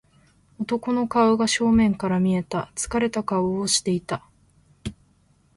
[0.57, 2.71] 男の顔が正面から見えた。
[2.73, 4.27] 疲れた顔をしていた。